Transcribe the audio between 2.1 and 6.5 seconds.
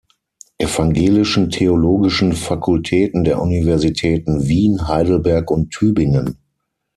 Fakultäten der Universitäten Wien, Heidelberg und Tübingen.